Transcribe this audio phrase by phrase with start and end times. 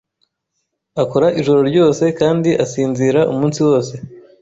[1.01, 3.93] Akora ijoro ryose kandi asinzira umunsi wose.